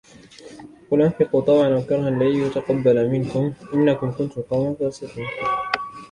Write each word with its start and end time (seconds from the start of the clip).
قل 0.91 1.01
أنفقوا 1.01 1.41
طوعا 1.41 1.73
أو 1.73 1.81
كرها 1.81 2.09
لن 2.09 2.21
يتقبل 2.45 3.09
منكم 3.11 3.53
إنكم 3.73 4.11
كنتم 4.11 4.41
قوما 4.41 4.75
فاسقين 4.75 5.25